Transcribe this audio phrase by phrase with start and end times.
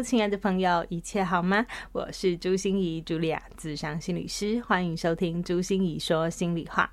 [0.00, 1.66] 亲爱的朋友，一切好吗？
[1.90, 6.88] 我是朱心怡，茱莉亚，智商心理师，欢迎收听朱心怡说心里话。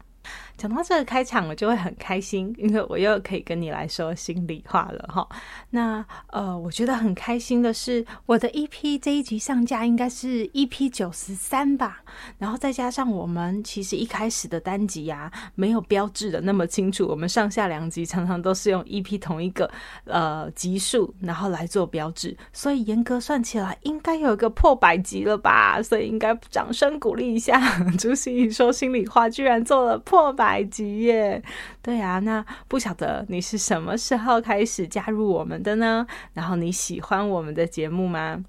[0.60, 5.26] 讲到这个开场，我就会很开心，因为我又可以跟你来说心里话了哈。
[5.70, 12.04] 那呃，我觉得很开心的是，我的 EP 这一集上架应该是 EP 九十三吧，
[12.38, 19.72] 然后再加上我们其实一开始的单集呀、啊，没有标志的那么清楚，我们上下两集常常都是用 EP 同一个
[20.04, 25.82] 呃集数，然后来做标志，所以严格算起来，应该有一个破百集了吧？
[25.82, 27.62] 所以应该掌声鼓励一下，
[27.98, 30.49] 朱心怡说心里话，居然做了破百。
[30.50, 31.40] 百集耶，
[31.80, 36.08] 对啊，那不晓得你是什么时候开始加入我们的呢？
[36.34, 38.44] 然后你喜欢我们的节目吗？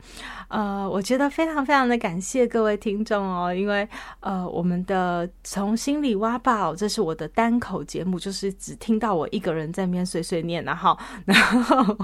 [0.48, 3.86] 呃，我觉得非常非常的感谢各位听众哦，因为
[4.20, 11.94] 呃，我们的从心里挖宝，这是我的单口节目，就是只听到我一个人在那边碎碎念，然后然后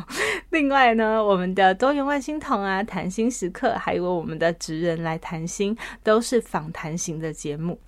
[0.50, 7.80] 另外呢，我们的多元万星筒啊，谈心时刻，还有我们的职人来谈心，都是访谈型的节目。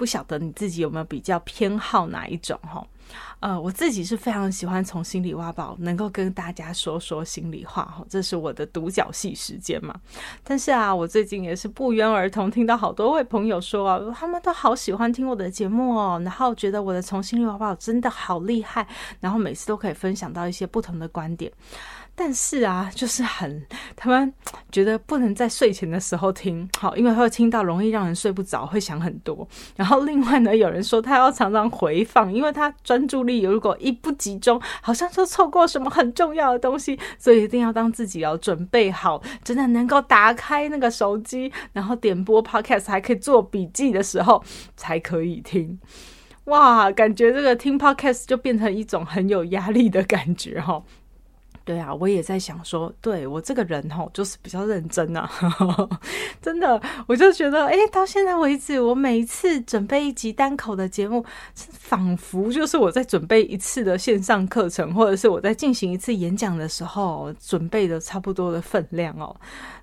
[0.00, 2.82] 不晓得你自己有没有比较偏好哪一种哈？
[3.40, 9.94] 呃，我自己是非常喜欢从心里挖宝，能够跟大家说说心里话哈，这是我的独角戏时间嘛。
[10.44, 18.86] 但是啊，我最近也是不约而同听到好多位朋友说啊，他们都好喜欢听我的节目哦，然后觉得我的从心里挖宝真的好厉害，
[19.20, 21.50] 然后每次都可以分享到一些不同的观点。
[22.16, 23.64] 但是啊，就是很
[23.96, 24.30] 他们
[24.70, 29.48] 觉得不能在睡前的时候听，好，因为会听到容易让人睡不着，会想很多。
[29.74, 44.42] 然后另外呢，有人说他要常常回放，因为他专注力如果一不集中，好像就错过什么很重要的东西，所以一定要当自己要准备好，真的能够打开那个手机，然后点播 Podcast，还可以做笔记的时候
[44.76, 45.78] 才可以听。
[46.44, 50.82] 哇，感觉这个听 Podcast 就变成一种很有压力的感觉哈。
[51.64, 55.30] 对啊，我也在想说，对我这个人吼，就是比较认真啊，
[56.42, 69.34] 真的，我就觉得，哎，到现在为止，我每一次准备一集单口的节目，仿佛就是我在准备一次的线上课程，或者是我在进行一次演讲的时候准备的差不多的分量哦。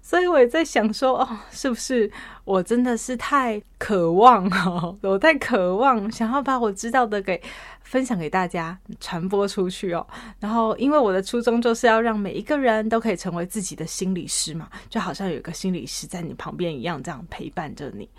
[0.07, 2.09] 所以我也在想说，哦，是不是
[2.45, 7.41] 我真的是太渴望哦， 我太渴望想要把我知道的给
[7.81, 10.07] 分享给大家，传播出去哦。
[10.40, 18.09] 然后，因为我的初衷就是要让每一个人都可以成为自己的心理师嘛，就好像有一个心理师在你旁边一样，这样陪伴着你。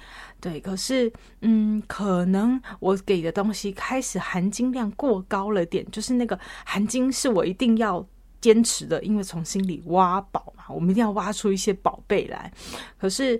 [0.42, 1.10] 对，可是，
[1.40, 8.06] 嗯，可能我给的东西开始含金量过高了点，就是那个含金是我一定要。
[8.48, 12.50] 坚持的，因为从心里挖宝嘛，我们一定要挖出一些宝贝来。
[12.96, 13.38] 可是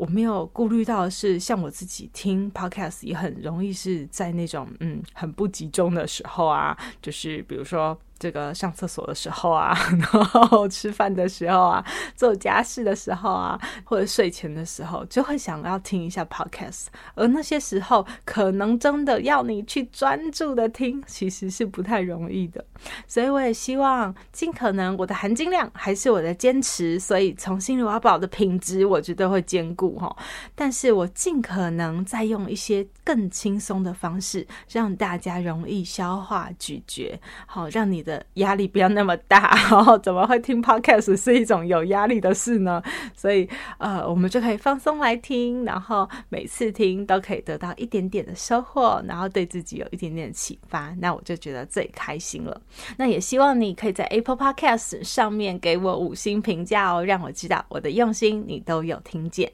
[0.00, 7.96] 我没有顾虑到的是，像我自己听 podcast 也很容易是在那种嗯很不集中的时候啊，就是比如说。
[8.20, 11.82] 这个上厕所的时候啊， 然后吃饭的时候啊，
[12.14, 16.88] 做家事的时候啊，或者睡前的时候，就会想要听一下 podcast。
[17.14, 22.62] 而那些时候，可能真的要你去专注的听，其实是不太容易的。
[23.06, 30.14] 所以我也希望尽可能我的含金量还是我的坚持，所以从心里挖宝的品质，我绝对会兼顾哈。
[30.54, 38.24] 但是我尽可能再用一些更轻松的方式，让大家容易消化咀嚼，好让你的。
[38.34, 42.82] 压力不要那么大，然 后怎么会听 podcast 是一种有压力的事呢？
[43.14, 52.60] 所以呃，我们就可以放松来听，然后每次听都可以得到一点点的收获，然后对自己有一点点启发，那我就觉得最开心了。
[52.96, 59.52] 那也希望你可以在 Apple Podcast 上面给我五星评价哦，让我知道我的用心你都有听见。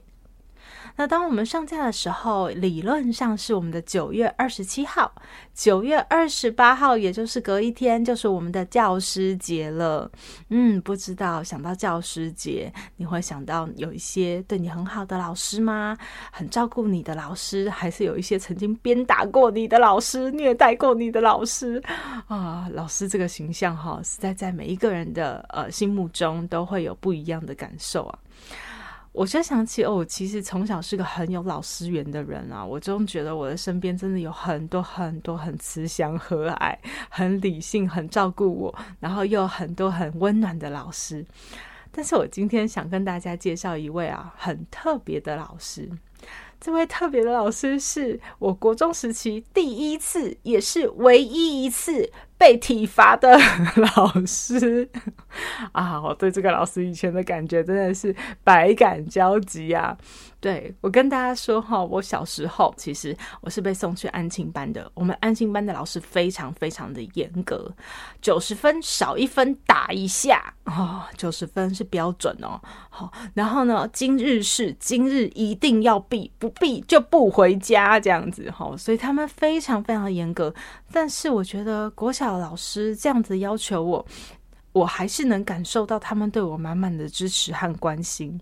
[0.96, 5.12] 那当我们上架的时候，理论上是我们的九月二十七号，
[5.54, 10.10] 九月二十八号，也就是隔一天，就是我们的教师节了。
[10.48, 15.96] 嗯，不知道想到教师节，你会想到有一些对你很好的老师吗？
[16.32, 21.82] 很照顾你的老师，还是有一些曾经鞭打过你的老师、虐待过你的老师
[22.26, 22.68] 啊？
[22.72, 28.18] 老师这个形象哈，实在在每一个人的呃心目中都会有不一样的感受啊。
[29.16, 36.76] 我就想起哦，我其实从小是个很有老师缘的人啊，我总觉得我的身边真的有很多很多很慈祥和蔼、
[37.08, 41.24] 很理性、很照顾我，然后又有很多很温暖的老师。
[41.90, 45.88] 但是我今天想跟大家介绍一位啊，很特别的老师。
[46.60, 53.38] 这位特别的老师是我国中时期第一次，也是唯一一次被体罚的
[53.96, 54.88] 老师
[55.72, 56.00] 啊！
[56.00, 59.96] 我对这个老师以前的感觉真的是百感交集啊。
[60.46, 64.88] 对，我跟大家说哈，我小时候其实我是被送去安亲班的。
[64.94, 67.68] 我们安亲班的老师非常非常的严格，
[68.22, 72.60] 九十分少一分打一下哦，九十分是标准哦。
[72.88, 78.72] 好，然后呢，今日事今日一定要毕，不毕就不回家这样子哈。
[78.76, 80.54] 所以他们非常非常的严格。
[80.92, 84.06] 但是我觉得国小老师这样子要求我。
[84.76, 88.38] 我还是能感受到他们对我满满的支持和关心，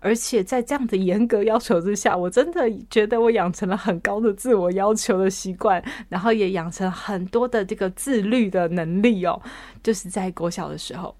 [0.00, 9.38] 而且在这样的严格要求之下，我真的觉得我养成了很高的自我要求的习惯，然后也养成很多的这个自律的能力哦。
[9.82, 11.14] 就是在国小的时候，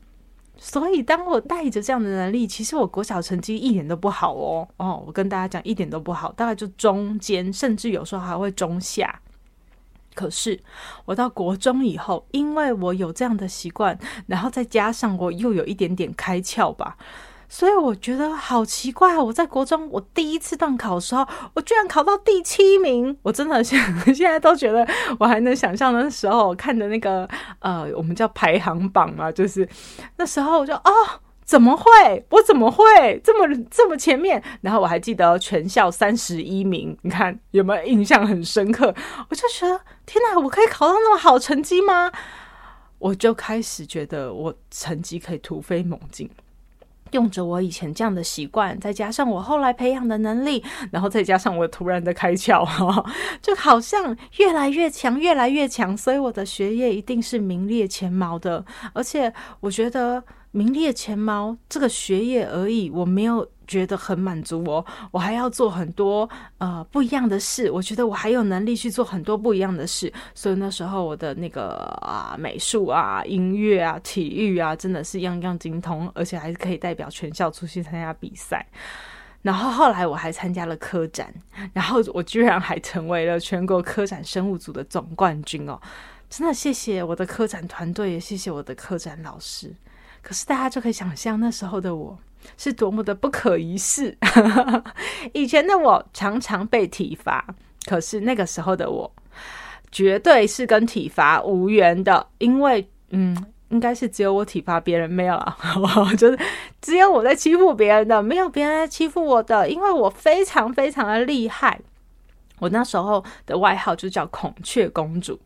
[0.57, 4.67] 所以当我带着这样的能力，其实我国小成绩一点都不好哦。
[4.79, 9.21] 哦，我跟大家讲，一点都不好，大概就中间，甚至有时候还会中下。
[10.15, 10.61] 可是
[11.05, 16.97] 我到国中以后，因为我有这样的习惯，然后再加上我又有一点点开窍吧，
[17.49, 19.19] 所以我觉得好奇怪。
[19.19, 23.79] 我在国中，我第一次段考的时候，我居然考到第七名，我真的现
[24.15, 24.87] 现在都觉得
[25.19, 27.29] 我还能想象那时候我看的那个
[27.59, 29.69] 呃，我们叫排行榜嘛，就是
[30.17, 30.91] 那时候我就哦。
[31.45, 32.25] 怎么会？
[32.31, 34.43] 我怎么会这么这么前面？
[34.63, 38.95] 然后我还记得全校三十一名，你看有没有印象很深刻？
[39.29, 42.11] 我就觉得天哪，我可以考到那么好成绩吗？
[42.99, 46.31] 我就开始觉得我成绩可以突飞猛进，
[47.11, 52.65] 用着我以前这样的习惯，再加上我后来培养的能力，然后再加上我突然的开窍，
[53.43, 58.65] 就好像越来越强，越来越强，所以我的学业一定是名列前茅的，
[58.95, 59.31] 而且
[59.61, 60.25] 我觉得。
[60.55, 64.87] 名列前茅，这个学业而已，我没有觉得很满足哦。
[65.11, 70.13] 我还要做很多呃不一样的事，我觉得我还有能力去做很多不一样的事。
[70.33, 71.71] 所以那时候我的那个
[72.03, 78.65] 啊美术啊、音乐啊、体育啊，真的是样样精通，而且还是可以代表全校出去参加比赛。
[79.43, 81.35] 然后后来我还参加了科展，
[81.73, 85.81] 然后我居然还成为了全国科展生物组的总冠军哦！
[86.31, 89.75] 真的谢谢我的科展团队，也谢谢我的科展老师。
[90.25, 92.19] 可是大家就可以想象那时候的我
[92.57, 94.17] 是多么的不可一世。
[95.35, 97.47] 以前的我常常被体罚，
[97.85, 99.13] 可是那个时候的我
[99.93, 103.37] 绝对是跟体罚无缘的，因为嗯，
[103.69, 105.57] 应该是只有我体罚别人，没有了，
[106.17, 106.39] 就是
[106.81, 111.79] 只有我在欺负别人的，没有别人在欺负我的，因为我非常非常的厉害。
[112.61, 115.39] 我那时候的外号就叫孔雀公主，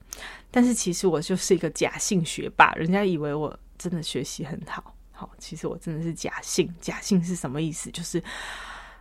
[0.52, 3.58] 但是其实我就是一个假性学霸，人家以为我。
[3.78, 7.90] 真的学习很好，好，其实我真的是假性，假性是什么意思？
[7.90, 8.22] 就是。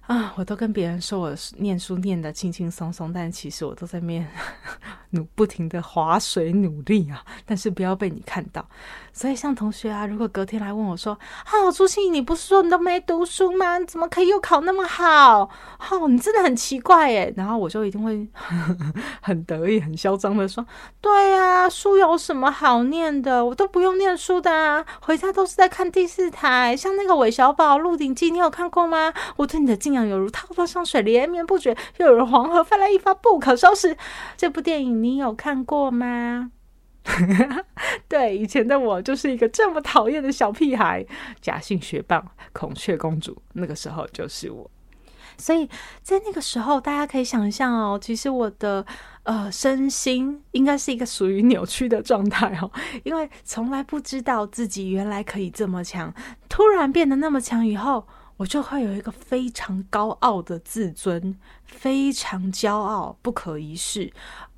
[0.08, 0.34] 啊！
[0.38, 4.26] 我都跟别人说我念书念得轻轻松松，但其实我都在面
[5.12, 7.24] 努不停的划水努力啊！
[7.46, 8.66] 但是不要被你看到。
[9.12, 13.80] 所以像同学啊，如果隔天来问我说：“啊，朱心，你不是说你都没读书吗？
[13.82, 15.50] 怎么可以又考那么好？
[15.92, 18.26] 哦，你真的很奇怪耶！”然后我就一定会
[19.22, 20.66] 很得意、很嚣张的说
[21.02, 23.44] ：“对呀，书有什么好念的？
[23.44, 26.78] 我都不用念书的啊，回家都是在看第四台。
[26.78, 29.14] 像那个韦小宝《鹿鼎记》，你有看过吗？
[29.36, 33.96] 我对你的敬。”犹如滔滔江水连绵不绝，又有黄河泛滥一发不可收拾。
[34.36, 36.52] 这部电影你有看过吗？
[38.10, 41.06] 对，以前的我就是一个这么讨厌的小屁孩，
[41.40, 43.42] 假性学霸，孔雀公主。
[43.54, 44.70] 那个时候就是我，
[45.38, 45.70] 所以
[46.02, 48.86] 在那个时候，大家可以想象哦，其实我的
[49.24, 52.70] 呃身心应该是一个属于扭曲的状态哦，
[53.06, 56.14] 因为从来不知道自己原来可以这么强，
[56.50, 58.06] 突然变得那么强以后。
[58.38, 64.12] 我就会有一个非常高傲的自尊，非常骄傲，不可一世，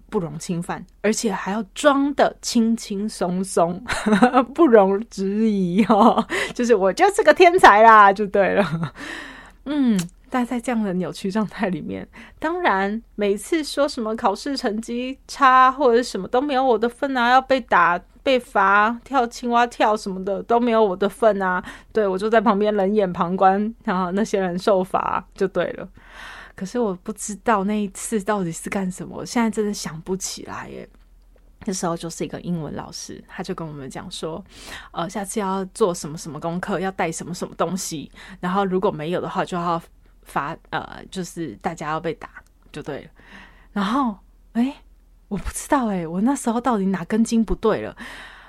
[0.09, 3.81] 不容侵犯，而且还要装得轻轻松松，
[4.53, 6.27] 不容置疑哦。
[6.53, 8.93] 就是我就是个天才啦，就对了。
[9.65, 9.97] 嗯，
[10.29, 12.07] 待在这样的扭曲状态里面，
[12.39, 17.99] 当然每次说什么考试成绩差或者什么都没有我的份啊，要被打。
[18.21, 21.63] 被罚跳青蛙跳什么的都没有我的份啊！
[21.91, 25.87] 对，我就在旁边冷眼旁观，然后那些人受罚就对了。
[26.53, 30.87] 可是我不知道那一次到底是干什么，我现在真的想不起来耶。
[31.65, 34.43] 那时候就是一个英文老师，他就跟我们讲说，
[34.91, 39.81] 呃，下次要做什么什么功课，要带什么什么东西，然后如果没有的话，就要
[40.23, 42.29] 罚，呃，就是大家要被打
[42.71, 43.09] 就对了。
[43.71, 44.17] 然后，
[44.53, 44.73] 诶。
[45.29, 47.95] 我不知道欸，我那时候到底哪根筋不对了？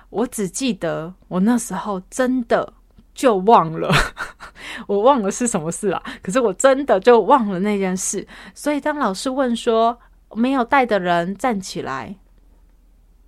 [0.09, 2.73] 我只记得我那时候真的
[3.13, 3.93] 就忘了，
[4.89, 6.03] 我忘了是什么事啊？
[6.23, 8.27] 可是我真的就忘了那件事。
[8.55, 10.01] 所以当老师问说
[10.35, 12.17] 没有带的人站起来，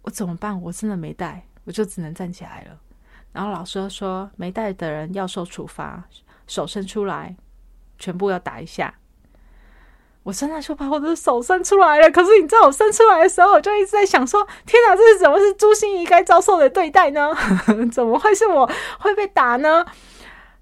[0.00, 0.58] 我怎么办？
[0.62, 2.80] 我真的没带，我就只能站起来了。
[3.32, 6.02] 然后老师说没带的人要受处罚，
[6.46, 7.37] 手伸出来，
[8.02, 8.92] 全部要打一下。
[10.25, 17.32] 我现在就把我的手伸出来了，可是你知道我伸出来的时候，我就一直在想说：天哪，这是怎么是朱心仪该遭受的对待呢？
[17.92, 18.68] 怎么会是我
[18.99, 19.87] 会被打呢？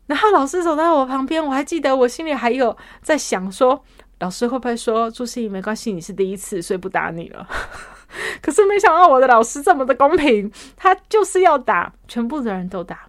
[0.06, 3.82] 然后老师走在我旁边，我还记得我心里还有在想说：
[4.18, 7.48] 老师会不会说朱心仪没关系，你是第一次，所以不打你了？
[8.42, 13.08] 可是没想到我的老师这么的公平，他就是要打，全部的人都打，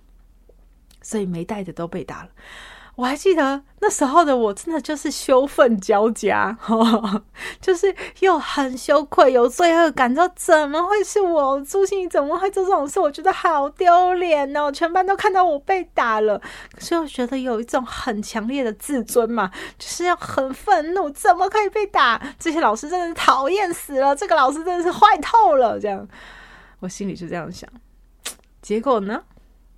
[1.01, 2.29] 所以没带的都被打了。
[3.01, 6.55] 我还记得那时候的我，真的就是羞愤交加，
[7.59, 11.59] 就是又很羞愧，有罪恶感，说怎么会是我？
[11.61, 12.99] 朱心怡怎么会做这种事？
[12.99, 14.71] 我觉得好丢脸哦！
[14.71, 16.39] 全班都看到我被打了，
[16.75, 22.21] 可是我觉得有一种很强烈的自尊嘛，就是要很愤怒，怎么可以被打？
[22.37, 26.07] 这些老师真的是讨厌死了，这个老师真的是坏透了，这样，
[26.81, 27.67] 我心里是这样想。
[28.61, 29.23] 结果呢？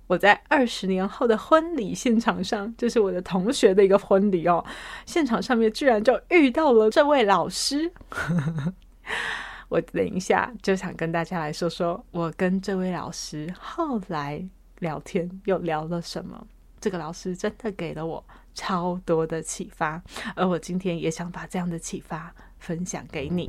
[0.06, 4.64] 我在二十年后的婚礼现场上，就是我的同学的一个婚礼哦。
[5.06, 7.90] 现场上面居然就遇到了这位老师。
[9.68, 14.46] 我等一下就想跟大家来说说，我跟这位老师后来
[14.80, 16.46] 聊天又聊了什么。
[16.80, 18.22] 这个老师真的给了我
[18.54, 20.02] 超多的启发，
[20.36, 23.48] 而我今天也想把这样的启发分享给你。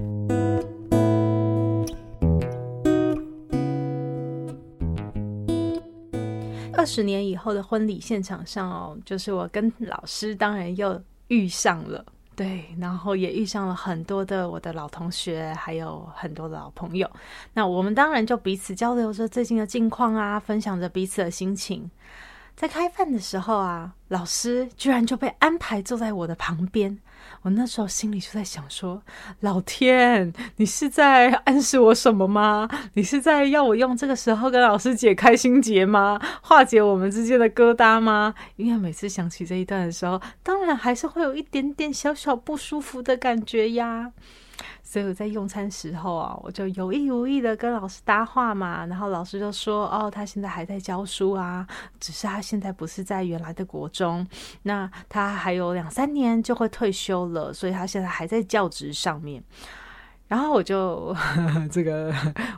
[6.78, 12.06] 二十年以后的婚礼现场上哦，就是我跟老师当然又遇上了，
[12.36, 17.10] 对，然后也遇上了很多的我的老同学，还有很多的老朋友。
[17.54, 21.90] 那我们当然就彼此交流着最近的近况啊，分享着彼此的心情。
[22.56, 26.98] 在开饭的时候啊，老师居然就被安排坐在我的旁边。
[27.42, 29.02] 我那时候心里就在想说
[29.42, 32.68] ：“老天，你是在暗示我什么吗？
[32.94, 36.20] 你是在要我用这个时候跟老师解开心结吗？
[36.42, 44.12] 化解我们之间的疙瘩吗？”因为每次想起这一段的时候，当然还是会有一点点小小不舒服的感觉呀。
[44.84, 51.68] 所以我在用餐时候啊，我就有意无意的跟老师搭话嘛，然后老师就说：“哦，他现在还在教书啊，
[52.00, 54.26] 只是他现在不是在原来的国中，
[54.64, 59.44] 那他还有两三年就会退休了，所以他现在还在教职上面。”
[60.28, 61.16] 然后我就
[61.72, 62.12] 这个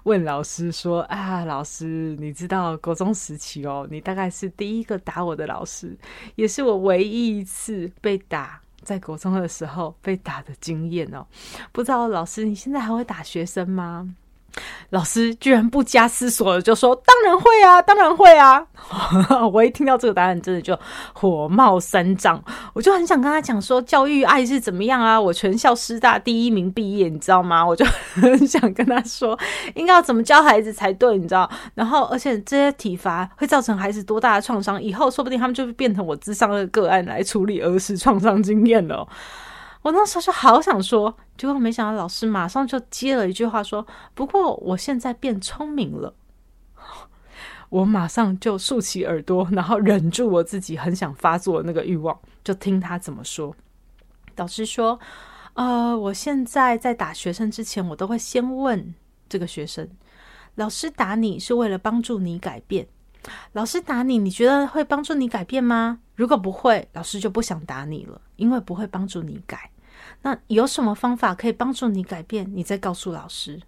[0.04, 5.98] 问老师说：“啊，老师，你知道国中时期哦，你大概是第一个打我的老师，
[6.36, 11.28] 也是我唯一一次被打。”在国中的时候被打的经验哦，
[11.74, 14.16] 不知道老师你现在还会打学生吗？
[14.92, 18.66] 老师居然不加思索的就说：“当然会啊，当然会啊！”
[19.52, 20.78] 我一听到这个答案，真的就
[21.14, 22.42] 火冒三丈。
[22.74, 25.20] 我就很想跟他讲说：“教育爱是怎么样啊？
[25.20, 27.86] 我全校师大第一名毕业，你知道吗？”我就
[28.16, 29.38] 很想跟他说，
[29.76, 31.50] 应该要怎么教孩子才对，你知道？
[31.76, 34.82] 然后，而且这些体罚会造成孩子多大的创伤？
[34.82, 39.06] 以后说不定他们就会变成我智商的个案来处理儿时创伤经验了。
[39.88, 46.14] 我那时候就好想说，结果没想到老师马上就接了一句话说：“不过我现在变聪明了。
[47.70, 53.56] ”我马上就竖起耳朵，然后忍住我自己很想发作的那个欲望，就听他怎么说。
[54.36, 55.00] 导师说
[55.56, 58.94] ：“呃，我现在在打学生之前，我都会先问
[59.30, 59.88] 这个学生：
[60.56, 62.86] 老师打你是为了帮助你改变？
[63.54, 66.00] 老师打你，你觉得会帮助你改变吗？
[66.16, 69.72] 如果不会，老师就不想打你了，因为不会帮助你改。”
[70.28, 72.46] 那有什么方法可以帮助你改变？
[72.54, 73.62] 你再告诉老师。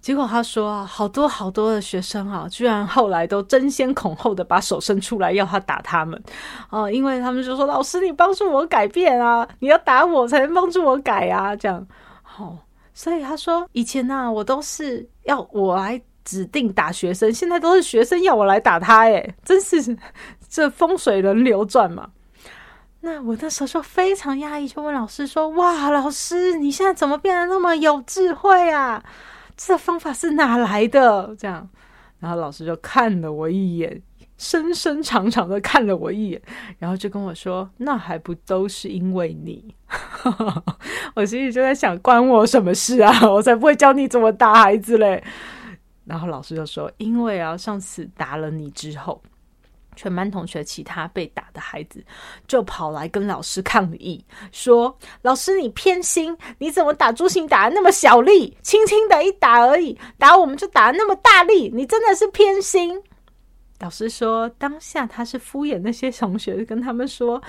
[0.00, 6.20] 结果他说啊，好多好多的学生啊，居然后来都争先恐后的把手伸出来要他打他们
[6.70, 11.86] 哦，因为他们就说：“老师，你帮助我改变啊，你要打我才能帮助我改啊。”这样，
[12.36, 12.58] 哦，
[12.92, 19.96] 所以他说以前呢、啊，我都是要我来指定打学生，现在都是学生要我来打他，哎，真是
[20.48, 22.10] 这风水轮流转嘛。
[23.02, 29.02] 那我那时候就非常压抑，就问老师说：“哇，老师，你现在怎么变得那么有智慧啊？
[29.56, 31.68] 这方法是哪来的？”这样，
[32.18, 34.02] 然后老师就看了我一眼，
[34.36, 36.42] 深深长长的看了我一眼，
[36.78, 39.74] 然后就跟我说：“那还不都是因为你？”
[41.16, 43.10] 我心里就在想：关我什么事啊？
[43.30, 45.24] 我才不会教你怎么打孩子嘞！
[46.04, 49.22] 然后老师就说：“因为啊，上次打了你之后。”
[49.96, 52.02] 全班同学，其他被打的孩子
[52.46, 63.02] 就跑来跟老师抗议，说：“老师，你偏心，你怎么打朱星打的那么小力，轻轻的一打而已，打我们就打的那么大力，你真的是偏心。”
[63.80, 67.42] 老师说，当下他是敷衍那些同学，跟他们说：“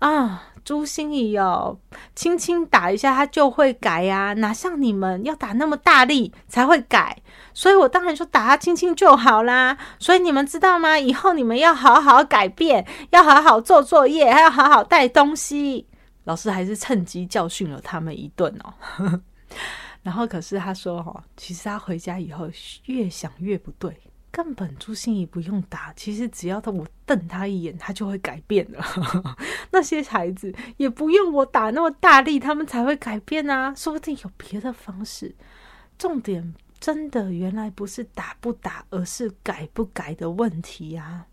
[0.00, 1.78] 啊，朱心怡哦，
[2.14, 7.16] 轻轻打一下他就会改呀，哪像你们要打那么大力才会改。
[7.54, 9.78] 所以我当然就打他轻轻就好啦。
[9.98, 10.98] 所以你们知道吗？
[10.98, 15.86] 以后你们要好好改变，要好好做作业，还要好好带东西。
[16.24, 19.18] 老师还是趁机教训了他们一顿哦。
[20.02, 22.46] 然后可是他说哈，其实他回家以后
[22.84, 23.96] 越想越不对。”
[24.38, 28.80] 根本朱芯仪不用打，其实只要他我瞪他一眼，他就会改变了。
[29.72, 33.74] 那些孩子也不用我打那么大力，他们才会改变啊！
[33.74, 35.34] 说不定有别的方式。
[35.98, 41.26] 重点真的原来不是打不打，而是改不改的问题啊！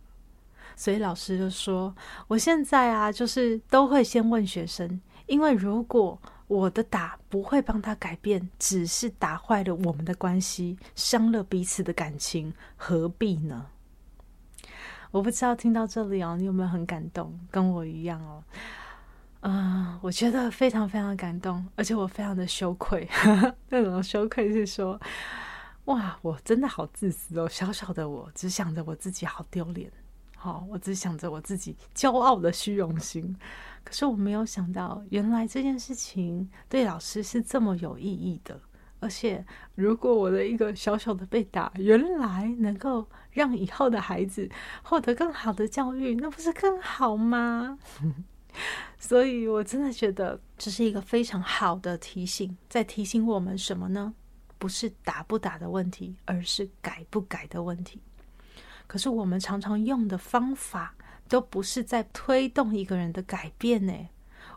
[0.75, 1.95] 所以老师就说，
[2.27, 13.65] 我现在啊，就是都会先问学生，因为如果我的打不会帮他改变，只是打坏了我们的关系，伤了彼此的感情，何必呢？
[15.11, 17.39] 我不知道听到这里哦，你有没有很感动？
[17.49, 18.43] 跟我一样哦。
[19.41, 23.07] 嗯、我觉得非常非常感动，而且我非常的羞愧。
[23.69, 24.99] 那种羞愧是说，
[25.85, 29.91] 哇，我真的好自私哦，小小的我只想着我自己好丢脸，
[30.45, 33.35] 哦，我只想着我自己骄傲的虚荣心。
[33.83, 38.59] 可是我没有想到，原来这件事情对老师是这么有意义的。
[38.99, 44.49] 而且，如果我的一个小小的被打，原来能够让以后的孩子
[44.83, 47.77] 获得更好的教育，那不是更好吗？
[48.97, 54.13] 所以，我真的觉得这是一个非常好的提醒，在提醒我们什么呢？
[54.57, 58.01] 不是打不打的问题，而是改不改的问题。
[58.87, 60.93] 可是，我们常常用的方法。
[61.27, 63.93] 都不是在推动一个人的改变呢。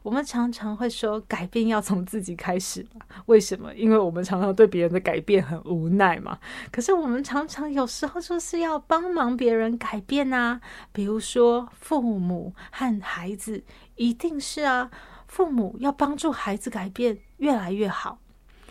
[0.03, 3.01] 我们常常会说，改变要从自己开始嘛。
[3.25, 3.75] 为什么？
[3.75, 6.39] 因为我们常常对别人的改变很无奈嘛。
[6.71, 10.61] 可是我们常常有时候就是要帮忙别人改变啊。
[10.93, 13.65] 比如说父母和孩子，
[13.97, 14.91] 一定是啊，
[15.27, 18.19] 父母要帮助孩子改变越来越好。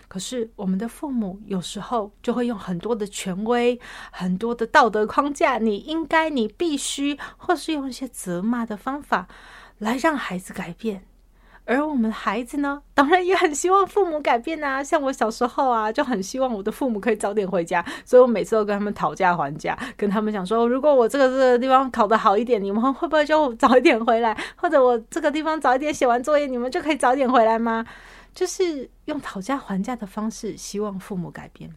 [0.08, 3.80] 可是我们的父母有时候就会用很多的权威、
[4.12, 9.28] 很多的道德框架，你应该、你必须，或是用一些责骂的方法
[9.80, 11.04] 来让孩子改变。
[11.70, 14.82] 而我们的孩子呢，当然也很希望父母改变啊。
[14.82, 24.38] 像我小时候啊，就很希望我的父母可以早点回家，所以我每次都跟他们讨价还价，跟他们讲说，如果我这个这个地方考得好一点，你们会不会就早一点回来？
[24.56, 27.86] 或者我这个地方早一点写完作业，你们就可以早点回来吗？
[28.38, 31.74] 就是用讨价还价的方式，希望父母改变。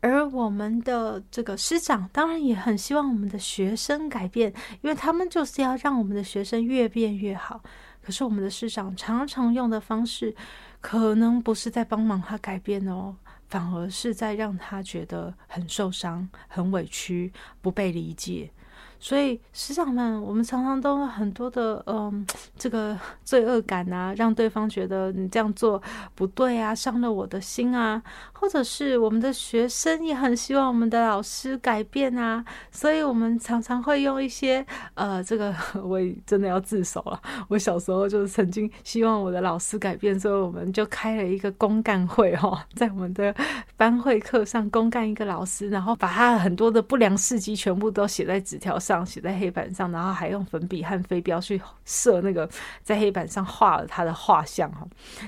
[0.00, 7.62] 而我们的这个师长当然也很希望我们的学生改变，因为他们就是要让我们的学生越变越好。
[8.02, 10.34] 可是我们的师长常常用的方式，
[10.80, 13.14] 可能不是在帮忙他改变哦，
[13.48, 17.30] 反而是在让他觉得很受伤、很委屈、
[17.60, 18.50] 不被理解。
[18.98, 22.26] 所以师长们，我们常常都有很多的嗯，
[22.56, 25.82] 这个 罪恶感啊，让对方觉得你这样做
[26.14, 28.02] 不对啊，伤了我的心啊。
[28.32, 37.18] 或者是我们的学生也很希望我们的老师改变啊，所以我们常常会用一些呃，这个我真的要自首了。
[37.48, 43.34] 我小时候就是曾经希望我的老师改变，所以我们就开了一个公干会、哦， 在我们的
[43.78, 49.04] 班会课上公干一个老师，然后把他很多的不良事迹全部都写在纸条上上。
[49.06, 52.48] 写在黑板上，然后还用粉笔和飞镖去射那个
[52.82, 54.86] 在黑板上画了他的画像哈。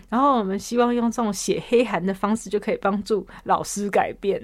[0.08, 4.42] 然后我们希望用这种写黑函的方式就可以帮助老师改变。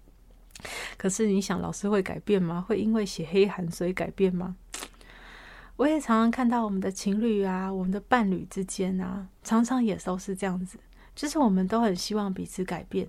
[0.98, 2.64] 可是你想，老师会改变吗？
[2.66, 4.56] 会因为写黑函所以改变吗？
[5.76, 10.78] 我也常常看到我们的情侣啊，我们的伴侣之间啊，常常也都是这样子。
[11.14, 13.06] 就是我们都很希望彼此改变，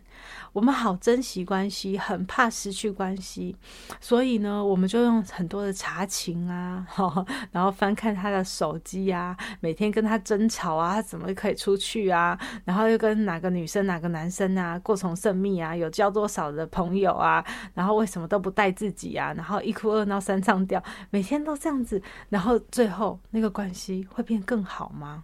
[0.51, 3.55] 我们好珍惜关系，很怕失去关系，
[4.01, 6.85] 所以呢，我们就用很多的查情啊，
[7.51, 12.37] 然后翻看他的手机啊，每天跟他争吵啊，他怎么可以出去啊？
[12.65, 15.75] 然后又跟哪个女生、哪个男生啊过从甚密啊？
[15.75, 17.45] 有交多少的朋友啊？
[17.73, 19.33] 然后为什么都不带自己啊？
[19.33, 25.23] 然后一哭二闹三上吊，每天都这样子，然后最后那个关系会变更好吗？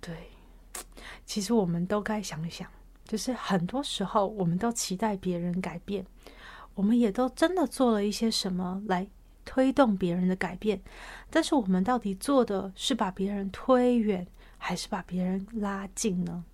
[0.00, 0.14] 对。
[1.26, 2.68] 其实我们都该想想，
[3.04, 6.04] 就是很多时候我们都期待别人改变，
[6.74, 9.06] 我们也都真的做了一些什么来
[9.44, 10.80] 推动别人的改变，
[11.30, 14.26] 但是我们到底做的是把别人推远，
[14.58, 16.44] 还是把别人拉近呢？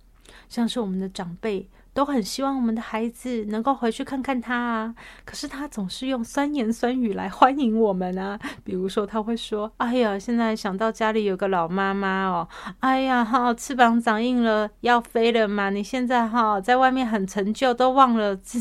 [0.49, 4.93] 像是我们的长辈都很希望我们的孩子能够回去看看他啊。
[5.23, 8.37] 可是他总是用酸言酸语来欢迎我们啊。
[8.65, 12.47] 比如说，他会说：“哎呀，现在想到家里有个老妈妈哦，
[12.81, 15.69] 哎呀哈，翅膀长硬了，要飞了嘛。
[15.69, 18.59] 你现在哈在外面很成就，都忘了这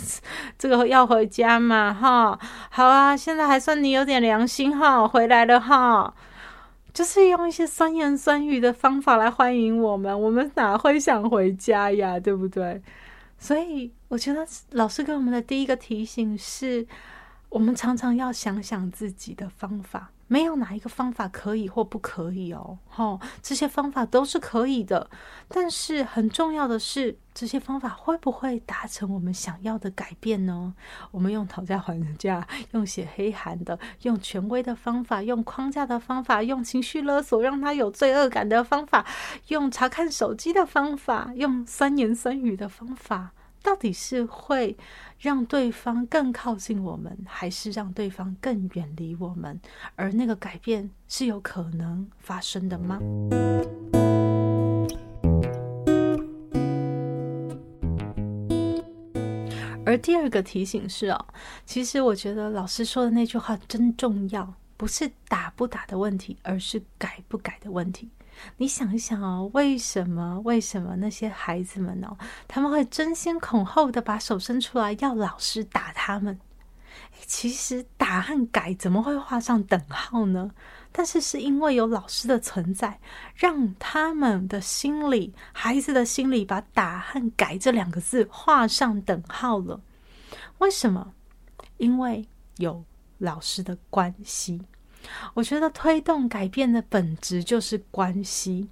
[0.57, 2.39] 这个要回家嘛哈。
[2.71, 6.15] 好啊，现在还算你有点良心哈，回来了哈。”
[6.95, 12.21] 就是用一些酸言酸语的方法来欢迎我们，我们哪会想回家呀？
[12.21, 12.81] 对不对？
[13.39, 16.87] 所以我觉得老师给我们的第一个提醒是，
[17.51, 20.14] 我们常常要想想自己的方法。
[20.27, 25.11] 没有哪一个方法可以或不可以哦，吼，这些方法都是可以的，
[25.49, 30.75] 但是很重要的是，这些方法会不会达成我们想要的改变呢？
[31.11, 39.07] 我们用讨价还价，用写黑函的，用权威的方法，用框架的方法，用情绪勒索让他有罪恶感的方法，
[39.49, 43.33] 用查看手机的方法，用酸言酸语的方法。
[43.65, 44.77] 到底是会
[45.19, 49.59] 让对方更靠近我们，还是让对方更远离我们？
[49.97, 53.01] 而那个改变是有可能发生的吗？
[59.87, 61.27] 而第二个提醒是哦，
[61.65, 68.11] 其实我觉得老师说的那句话真重要，不是打不打的问题，而是改不改的问题。
[68.57, 70.41] 你想一想哦，为什么？
[70.45, 72.17] 为什么那些孩子们哦，
[72.47, 76.39] 他们会争先恐后的把手伸出来要老师打他们？
[77.27, 80.51] 其实打和改怎么会画上等号呢？
[80.93, 83.01] 但是是因为有老师的存在，
[83.35, 89.81] 让他们的心里，孩子的心里，把打和改这两个字画上等号了。
[90.59, 91.13] 为什么？
[91.79, 92.85] 因为有
[93.19, 94.63] 老师的关系。
[95.35, 98.69] 我觉得推动改变的本质就是关系，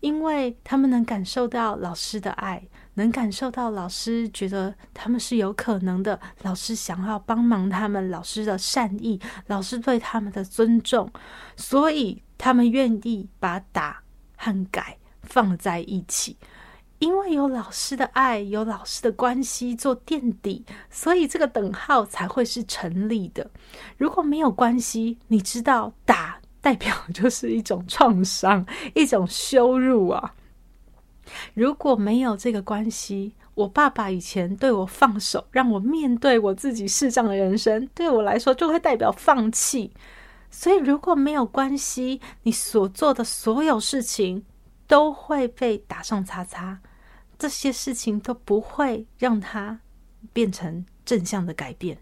[0.00, 2.62] 因为他们能感受到老师的爱，
[2.94, 11.10] 能感受到老师觉得他们是有可能的，老师想要帮忙他们，老师的善意，老师对他们的尊重，
[11.56, 14.02] 所以他们愿意把打
[14.36, 16.36] 和改放在一起。
[16.98, 23.48] 因为有老师的爱，有老师的关系做垫底，所以这个等号才会是成立的。
[23.96, 30.34] 如果没有关系，你知道打代表就是一种创伤，一种羞辱啊。
[31.54, 39.92] 如果没有这个关系，我爸爸以前对我放手，让我面对我自己视障的人生，对我来说就会代表放弃。
[40.50, 44.44] 所以如果没有关系，你所做的所有事情
[44.86, 46.80] 都会被打上叉叉。
[47.38, 49.78] 这些事情都不会让他
[50.32, 51.96] 变成正向的改变，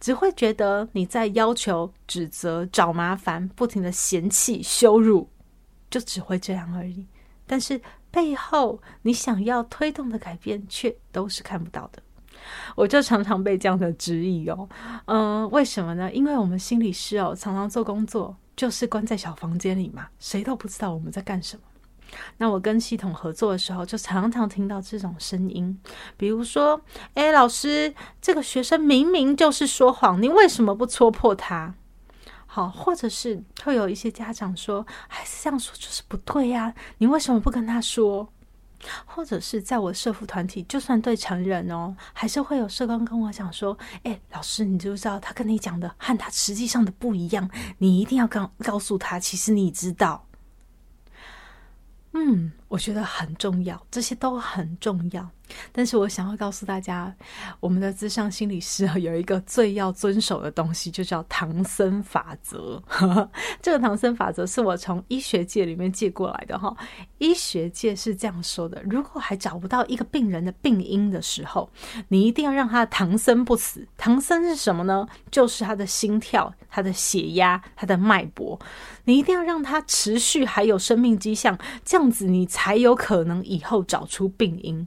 [0.00, 5.28] 只会觉得你在要求、指责、找麻烦、不停的嫌弃、羞辱，
[5.90, 7.06] 就只会这样而已。
[7.46, 12.02] 但是背后你想要推动的改变，却都是看不到的。
[12.74, 14.68] 我就常常被这样的质疑哦，
[15.06, 16.12] 嗯，为什么呢？
[16.12, 21.62] 因为我们心理师哦，常常做工作就是关在小房间里嘛，谁都不知道我们在干什么。
[22.38, 25.78] 那我跟系统合作的时候，就常常听到这种声音，
[26.16, 26.80] 比如说
[27.14, 31.74] ：“哎，老师，这个学生明明就是说谎，你为什么不戳破他？”
[32.46, 38.28] 好，或者是会有一些家长说：“孩子这样说就是不对呀，你为什么不跟他说？”
[39.06, 47.48] 或者是在我社福团体，就算对成人哦，还是会有社工跟我讲说：“哎，老师，你知不知道他跟你讲的和他实际上的不一样？
[47.78, 50.26] 你一定要告告诉他，其实你知道。”
[52.14, 55.28] 嗯，我觉得很重要，这些都很重要。
[55.72, 57.14] 但是我想要告诉大家，
[57.60, 62.82] 我们的咨商心理师有一个最要遵守的东西，就叫唐僧法则。
[63.60, 66.74] 这个唐僧法则是我从医学界里面借过来的哈。
[67.18, 71.70] 医学界是这样说的：如果还找不到一个病人的病因的时候，
[72.08, 73.86] 你一定要让他唐僧不死。
[73.98, 75.06] 唐僧是什么呢？
[75.30, 78.58] 就是他的心跳、他的血压、他的脉搏。
[79.04, 84.86] 你一定要让他持续还有生命迹象，这样子你才有可能以后找出病因。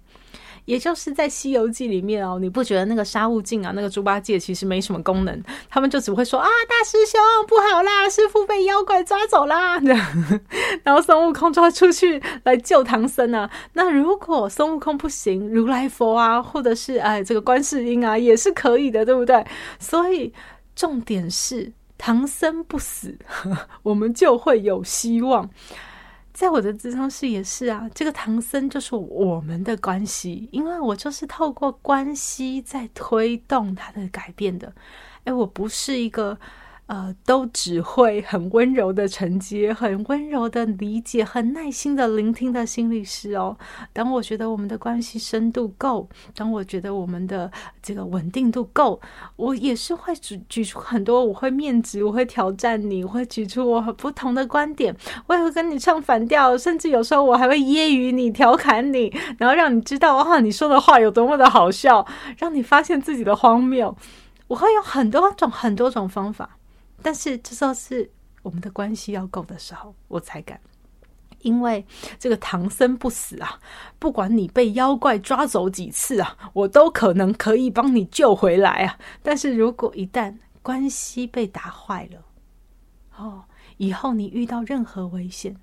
[0.63, 9.79] 也就是在《西游记》里面哦，你不觉得那个沙悟净啊，那个猪八戒其实没什么功能，他们就只会说啊，大师兄不好啦，师傅被妖怪抓走啦，
[10.83, 13.49] 然后孙悟空就会出去来救唐僧啊。
[13.73, 19.45] 那如果孙悟空不行，如来佛啊，或者是哎这个观世音啊，也是可以的，对不对？
[19.79, 20.33] 所以
[20.75, 23.17] 重点是唐僧不死，
[23.83, 25.49] 我们就会有希望。
[26.37, 34.71] 在我的咨商室也是啊，这个唐僧就是我们的关系，因为我就是透过关系在推动他的改变的。
[35.23, 36.37] 哎，我不是一个
[36.87, 43.57] 呃，都只会很温柔的承接，很温柔的理解，很耐心的聆听的心理师哦。
[43.91, 47.51] 当我觉得我们的关系深度够，当我觉得我们的
[47.83, 48.99] 这个稳定度够，
[49.35, 54.95] 我也是会举举出很多，我会面质，我会挑战你，我会举出我很不同的观点，
[55.27, 63.93] 我也会跟你唱反调，甚至有时候我还会揶揄你、调侃你，然后让你知道哇，你说的话有多么的好笑，让你发现自己的荒谬。
[64.47, 66.56] 我会有很多种、很多种方法。
[67.01, 68.09] 但是这时候是
[68.41, 70.59] 我们的关系要够的时候，我才敢。
[71.41, 71.85] 因为
[72.17, 73.59] 这个唐僧不死啊，
[73.99, 78.97] 不管你被妖怪抓走几次啊，我都可能可以帮你救回来啊。
[79.21, 82.25] 但是如果一旦关系被打坏了，
[83.15, 83.43] 哦，
[83.77, 85.55] 以后你遇到任何危险，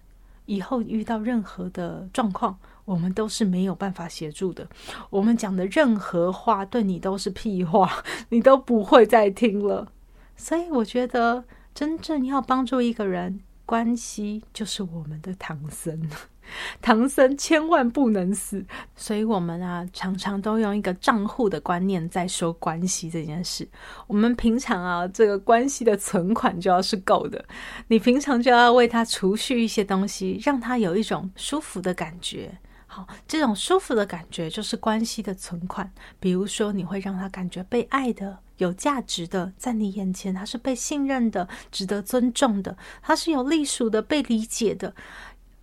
[0.47, 4.67] 以后遇到任何的状况，我们都是没有办法协助的。
[5.11, 9.89] 我们讲的任何话对你都是屁话，你都不会再听了。
[10.37, 11.45] 所以我觉得，
[11.75, 16.09] 真正要帮助一个人，关系就是我们的唐僧。
[16.83, 18.67] 唐僧千万不能死。
[18.95, 23.67] 所以我们啊，常常都用一个账户的观念在说关系这件事。
[24.07, 27.43] 我们平常啊，这个关系的存款就要是够的。
[27.89, 32.59] 你平常就要为他储蓄一些东西，让他有一种舒服的感觉。
[32.87, 35.91] 好，这种舒服的感觉就是关系的存款。
[36.21, 38.41] 比如说，你会让他感觉被爱的。
[38.59, 44.95] 有价值的，在你眼前，他是被信任的，值得尊重的，他是有隶属的，被理解的，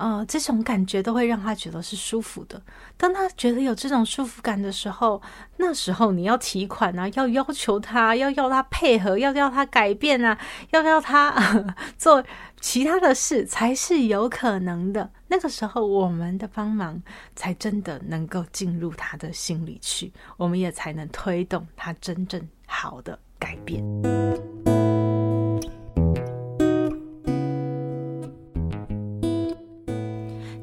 [0.02, 2.60] 呃，这种感觉都会让他觉得是舒服的。
[2.98, 5.22] 当他觉得有这种舒服感的时候，
[5.58, 10.36] 那时候你要提款啊，要要求他，要要他配合，要要他改变啊，
[10.72, 11.32] 要要他、
[12.00, 12.24] 做
[12.60, 15.12] 其他的事，才是有可能的。
[15.28, 17.00] 那个时候，我们的帮忙
[17.36, 22.42] 才真的能够进入他的心里去，我们也才能推动他真正。
[22.74, 23.84] 好的改变。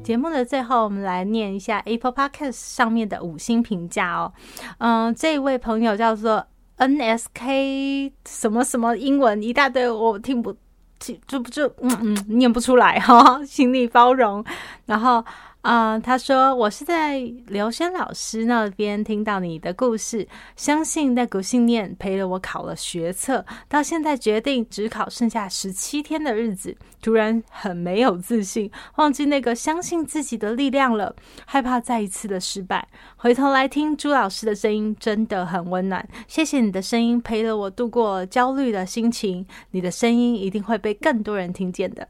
[0.09, 4.33] 节目的最后，我们来念一下 Apple Podcast 上面的五星评价哦。
[4.79, 6.43] 嗯，这一位朋友叫做
[6.79, 10.51] NSK 什么什么英文一大堆，我听不
[10.97, 14.43] 听就不就嗯嗯念不出来哈， 请你包容。
[14.87, 15.23] 然后。
[15.61, 31.13] 啊、他说我是在刘轩老师那边听到你的故事，相信那股信念陪了我考了学测，到现在决定只考剩下十七天的日子，突然很没有自信，忘记那个相信自己的力量了，
[31.45, 32.87] 害怕再一次的失败。
[33.17, 36.07] 回头来听朱老师的声音，真的很温暖。
[36.27, 42.07] 谢谢你的声音陪了我度过焦虑的心情，你的声音一定会被更多人听见的。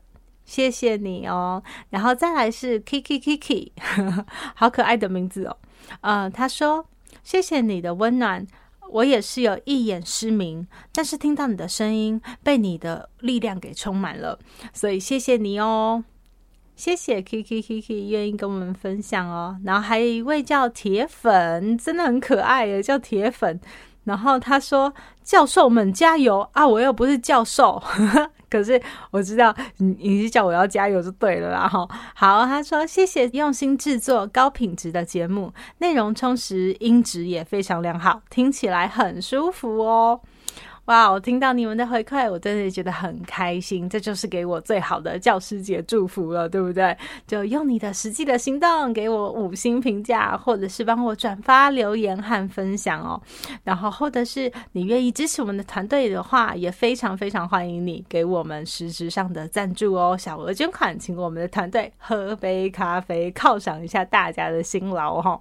[0.50, 3.70] 谢谢你哦，然后再来是 Kiki Kiki，
[4.56, 5.56] 好可爱的名字哦。
[6.02, 6.88] 呃，他说
[7.24, 8.48] 谢谢你的温暖，
[8.90, 14.40] 我也是有一眼失明，但是听到你的声音，被你的力量给充满了，
[14.74, 16.04] 所以谢谢你哦。
[16.76, 19.60] 谢谢 Kiki Kiki 愿意跟我们分享哦。
[19.64, 23.60] 然后还有一位叫铁粉，真的很可爱耶，叫铁粉。
[24.10, 24.92] 然后他说
[25.24, 26.68] ：“教授们加油啊！
[26.68, 27.82] 我又不是教授。
[28.50, 31.88] ”可是我知道你你是叫我要加油就对了啦哈。
[32.16, 40.20] 好，他说谢谢用心制作高品质的节目，内容充实，音质也非常良好，听起来很舒服哦。
[40.90, 41.08] 哇！
[41.08, 43.88] 我听到你们的回馈，我真的觉得很开心。
[43.88, 46.98] 这就是给我最好的教师节祝福了，对不对？
[47.28, 53.22] 就用你的实际的行动给我五星评价，或者是帮我转发、留言和分享哦。
[53.64, 65.40] 然后，或者是你愿意支持我们的团队的话，也非常非常欢迎你给我们实质上的赞助哦，小额捐款，请我们的团队喝杯咖啡，犒赏一下大家的辛劳哈。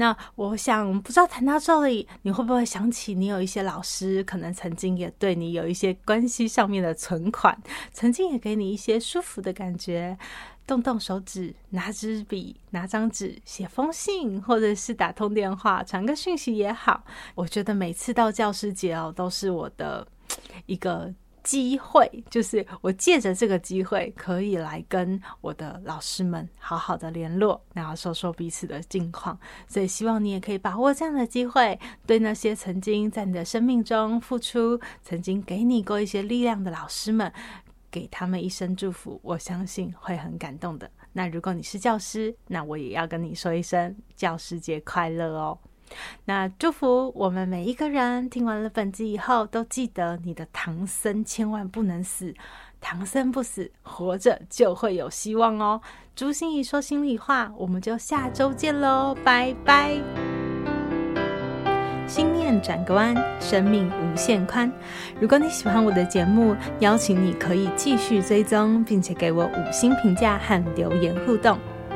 [0.00, 7.60] 那我想，不知道谈到这里，你会不会想起你有一些老师，可能曾经也对你有一些关系上面的存款，
[7.92, 10.16] 曾经也给你一些舒服的感觉，
[10.64, 17.02] 动动手指，拿支笔，拿张纸，写封信，或者是打通电话，传个讯息也好。
[17.34, 20.06] 我觉得每次到教师节哦，都是我的
[20.66, 21.12] 一个。
[21.48, 29.38] 机会就是我借着这个机会，可以来跟我的老师们好好的联络，然后说说彼此的近况。
[29.66, 37.32] 所以希望你也可以把握这样的机会，对那些曾经在你的生命中付出、曾经给你过一些力量的老师们，
[37.90, 39.18] 给他们一声祝福。
[39.22, 40.90] 我相信会很感动的。
[41.14, 45.58] 那如果你是教师，那我也要跟你说一声教师节快乐哦。
[46.24, 52.34] 那祝福我们每一个人听完了本集以后，都记得你的唐僧千万不能死，
[52.80, 55.80] 唐僧不死，活着就会有希望哦。
[56.14, 60.00] 朱心怡说心里话，我们就下周见喽，拜拜。
[62.06, 62.32] 心。
[62.48, 64.72] 念转个弯，生命无限宽。
[65.20, 71.58] 如果你喜欢我的节目，邀请你可以继续追踪，并且给我五星评价和留言互动。